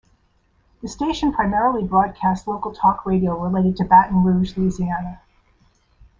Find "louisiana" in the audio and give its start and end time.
4.57-5.21